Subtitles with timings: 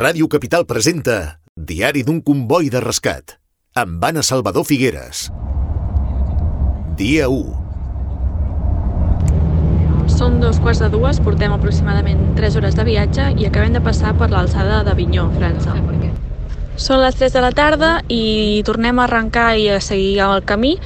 [0.00, 3.36] Ràdio Capital presenta Diari d'un comboi de rescat
[3.76, 5.28] amb Anna Salvador Figueres.
[6.96, 10.08] Dia 1.
[10.08, 14.16] Són dos quarts de dues, portem aproximadament 3 hores de viatge i acabem de passar
[14.16, 15.76] per l'alçada d'Avinyó, França.
[16.80, 20.80] Són les 3 de la tarda i tornem a arrencar i a seguir el camí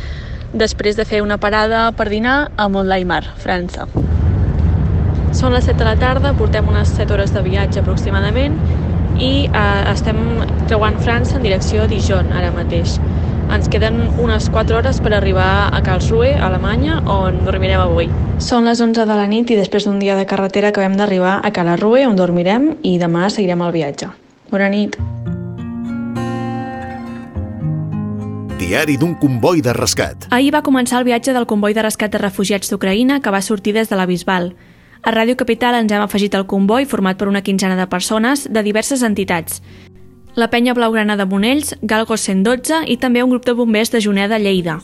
[0.50, 3.86] després de fer una parada per dinar a Montlaimar, França.
[5.30, 8.58] Són les 7 de la tarda, portem unes 7 hores de viatge aproximadament
[9.18, 10.18] i eh, estem
[10.68, 12.98] creuant França en direcció a Dijon ara mateix.
[13.52, 18.08] Ens queden unes 4 hores per arribar a Karlsruhe, a Alemanya, on dormirem avui.
[18.42, 21.52] Són les 11 de la nit i després d'un dia de carretera acabem d'arribar a
[21.54, 24.10] Karlsruhe, on dormirem i demà seguirem el viatge.
[24.50, 24.98] Bona nit.
[28.58, 30.28] Diari d'un comboi de rescat.
[30.32, 33.74] Ahir va començar el viatge del comboi de rescat de refugiats d'Ucraïna que va sortir
[33.76, 34.54] des de la Bisbal.
[35.04, 38.62] A Ràdio Capital ens hem afegit al comboi format per una quinzena de persones de
[38.64, 39.60] diverses entitats.
[40.34, 44.38] La penya blaugrana de Monells, Galgo 112 i també un grup de bombers de Juneda,
[44.40, 44.78] Lleida.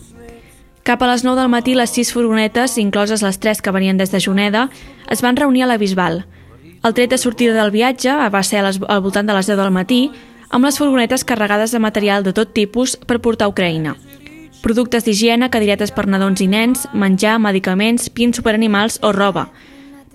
[0.84, 4.12] Cap a les 9 del matí, les 6 furgonetes, incloses les 3 que venien des
[4.12, 4.68] de Juneda,
[5.08, 6.26] es van reunir a la Bisbal.
[6.84, 9.72] El tret de sortida del viatge va ser les, al voltant de les 10 del
[9.72, 10.10] matí,
[10.50, 13.96] amb les furgonetes carregades de material de tot tipus per portar a Ucraïna.
[14.60, 19.48] Productes d'higiene, cadiretes per nadons i nens, menjar, medicaments, pins superanimals o roba–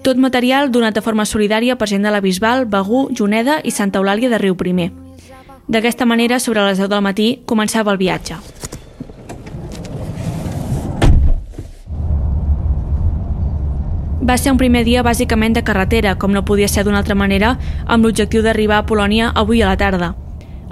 [0.02, 4.00] tot material donat de forma solidària per gent de la Bisbal, Begú, Juneda i Santa
[4.00, 4.92] Eulàlia de Riu Primer.
[5.68, 8.38] D'aquesta manera, sobre les 10 del matí, començava el viatge.
[14.26, 17.58] Va ser un primer dia bàsicament de carretera, com no podia ser d'una altra manera,
[17.86, 20.16] amb l'objectiu d'arribar a Polònia avui a la tarda.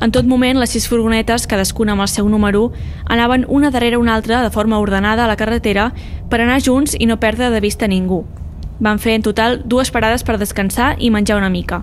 [0.01, 2.71] En tot moment, les sis furgonetes, cadascuna amb el seu número,
[3.05, 5.91] anaven una darrere una altra de forma ordenada a la carretera
[6.29, 8.25] per anar junts i no perdre de vista ningú.
[8.83, 11.81] Van fer en total dues parades per descansar i menjar una mica.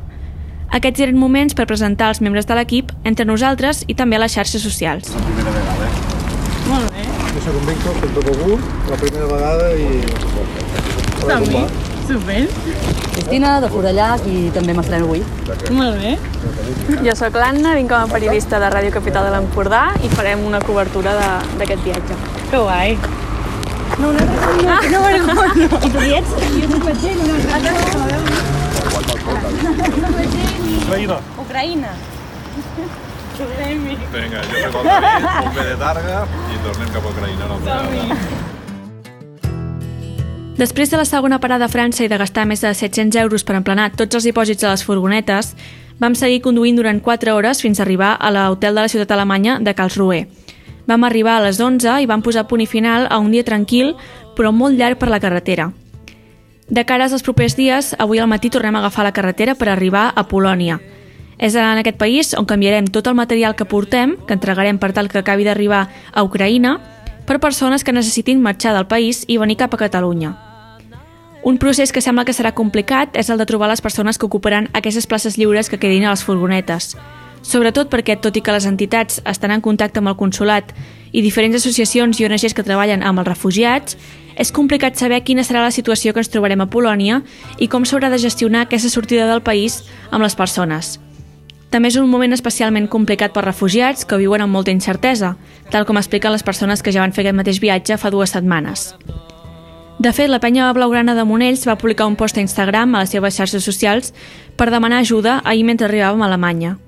[0.76, 4.34] Aquests eren moments per presentar els membres de l'equip entre nosaltres i també a les
[4.36, 5.08] xarxes socials.
[5.16, 6.18] La primera vegada, eh?
[6.70, 7.06] Molt bé.
[7.30, 8.58] Jo soc un Víctor, soc de Begur,
[8.90, 9.88] la primera vegada i...
[11.26, 11.64] També.
[12.10, 12.38] Super.
[13.14, 15.20] Cristina, de Forallac i també m'estreno avui.
[15.76, 16.14] Molt bé.
[17.06, 20.60] Jo sóc l'Anna, vinc com a periodista de Ràdio Capital de l'Empordà i farem una
[20.64, 22.18] cobertura de- d'aquest viatge.
[22.50, 22.96] Que guai.
[24.00, 24.26] No, no, no, no,
[24.90, 25.78] no, no, no.
[25.84, 26.30] I tu hi ets?
[26.56, 27.34] Jo soc Txell, una
[30.80, 31.18] Ucraïna.
[31.44, 31.90] Ucraïna.
[33.40, 36.18] Vinga, jo el David, bomber de Targa
[36.52, 38.16] i tornem cap a Ucraïna una altra vegada.
[40.60, 43.56] Després de la segona parada a França i de gastar més de 700 euros per
[43.56, 45.54] emplenar tots els dipòsits de les furgonetes,
[46.00, 49.58] vam seguir conduint durant 4 hores fins a arribar a l'hotel de la ciutat alemanya
[49.60, 50.26] de Karlsruhe.
[50.86, 53.94] Vam arribar a les 11 i vam posar punt i final a un dia tranquil,
[54.36, 55.72] però molt llarg per la carretera.
[56.70, 60.12] De cares als propers dies, avui al matí tornem a agafar la carretera per arribar
[60.14, 60.78] a Polònia.
[61.38, 65.08] És en aquest país on canviarem tot el material que portem, que entregarem per tal
[65.08, 66.78] que acabi d'arribar a Ucraïna,
[67.26, 70.36] per persones que necessitin marxar del país i venir cap a Catalunya.
[71.42, 74.68] Un procés que sembla que serà complicat és el de trobar les persones que ocuparan
[74.74, 76.96] aquestes places lliures que quedin a les furgonetes.
[77.42, 80.74] Sobretot perquè, tot i que les entitats estan en contacte amb el consulat
[81.12, 83.96] i diferents associacions i ONGs que treballen amb els refugiats,
[84.36, 87.20] és complicat saber quina serà la situació que ens trobarem a Polònia
[87.58, 90.98] i com s'haurà de gestionar aquesta sortida del país amb les persones.
[91.70, 95.36] També és un moment especialment complicat per refugiats que viuen amb molta incertesa,
[95.70, 98.94] tal com expliquen les persones que ja van fer aquest mateix viatge fa dues setmanes.
[100.00, 103.12] De fet, la penya blaugrana de Monells va publicar un post a Instagram a les
[103.12, 104.14] seves xarxes socials
[104.56, 106.78] per demanar ajuda ahir mentre arribàvem a Alemanya.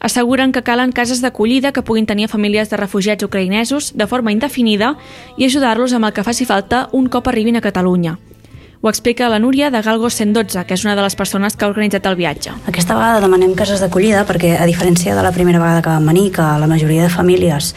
[0.00, 4.94] Asseguren que calen cases d'acollida que puguin tenir famílies de refugiats ucraïnesos de forma indefinida
[5.36, 8.16] i ajudar-los amb el que faci falta un cop arribin a Catalunya.
[8.82, 11.68] Ho explica la Núria de Galgo 112, que és una de les persones que ha
[11.68, 12.54] organitzat el viatge.
[12.70, 16.30] Aquesta vegada demanem cases d'acollida perquè, a diferència de la primera vegada que vam venir,
[16.32, 17.74] que la majoria de famílies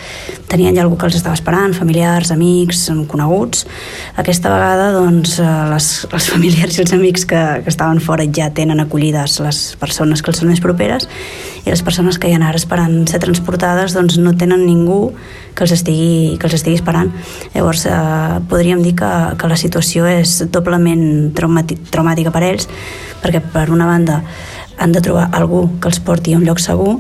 [0.47, 3.65] tenien ja algú que els estava esperant, familiars, amics, coneguts,
[4.15, 8.53] aquesta vegada doncs, eh, les, les familiars i els amics que, que estaven fora ja
[8.55, 11.09] tenen acollides les persones que els són més properes
[11.65, 15.09] i les persones que hi ha ara esperant ser transportades doncs, no tenen ningú
[15.53, 17.11] que els estigui, que els estigui esperant.
[17.53, 20.92] Llavors, eh, podríem dir que, que la situació és doblement
[21.35, 22.69] traumati, traumàtica per ells,
[23.23, 24.21] perquè per una banda
[24.77, 26.97] han de trobar algú que els porti a un lloc segur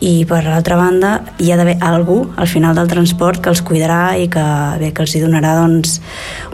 [0.00, 4.16] i per l'altra banda hi ha d'haver algú al final del transport que els cuidarà
[4.20, 4.44] i que,
[4.80, 6.00] bé, que els hi donarà doncs,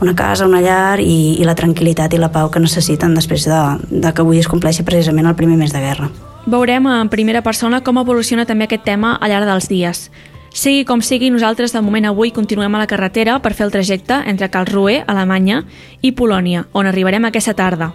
[0.01, 3.63] una casa, una llar i, i la tranquil·litat i la pau que necessiten després de,
[3.91, 6.11] de que avui es compleixi precisament el primer mes de guerra.
[6.47, 10.07] Veurem en primera persona com evoluciona també aquest tema al llarg dels dies.
[10.53, 14.19] Sigui com sigui, nosaltres de moment avui continuem a la carretera per fer el trajecte
[14.29, 15.63] entre Karlsruhe, Alemanya,
[16.03, 17.93] i Polònia, on arribarem aquesta tarda.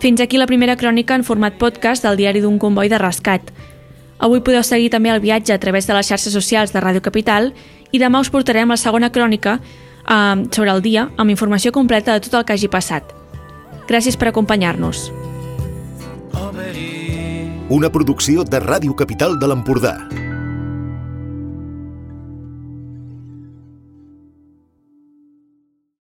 [0.00, 3.52] Fins aquí la primera crònica en format podcast del diari d'un comboi de rescat.
[4.18, 7.52] Avui podeu seguir també el viatge a través de les xarxes socials de Ràdio Capital
[7.92, 12.24] i demà us portarem la segona crònica eh, sobre el dia amb informació completa de
[12.24, 13.12] tot el que hagi passat.
[13.86, 15.10] Gràcies per acompanyar-nos.
[17.68, 20.25] Una producció de Ràdio Capital de l'Empordà.